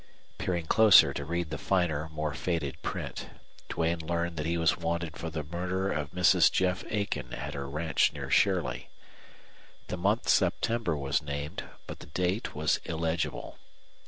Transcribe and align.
Peering 0.39 0.65
closer 0.65 1.13
to 1.13 1.23
read 1.23 1.51
the 1.51 1.59
finer, 1.59 2.09
more 2.09 2.33
faded 2.33 2.81
print, 2.81 3.27
Duane 3.69 3.99
learned 3.99 4.35
that 4.35 4.47
he 4.47 4.57
was 4.57 4.75
wanted 4.75 5.15
for 5.15 5.29
the 5.29 5.43
murder 5.43 5.91
of 5.91 6.09
Mrs. 6.09 6.51
Jeff 6.51 6.83
Aiken 6.89 7.31
at 7.33 7.53
her 7.53 7.69
ranch 7.69 8.11
near 8.11 8.31
Shirley. 8.31 8.89
The 9.89 9.97
month 9.97 10.27
September 10.27 10.97
was 10.97 11.21
named, 11.21 11.65
but 11.85 11.99
the 11.99 12.07
date 12.07 12.55
was 12.55 12.77
illegible. 12.77 13.59